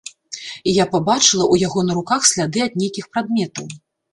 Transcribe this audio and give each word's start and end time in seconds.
І 0.69 0.73
я 0.77 0.85
пабачыла 0.93 1.45
ў 1.47 1.55
яго 1.67 1.79
на 1.91 1.99
руках 1.99 2.27
сляды 2.33 2.59
ад 2.69 2.73
нейкіх 2.85 3.05
прадметаў. 3.15 3.73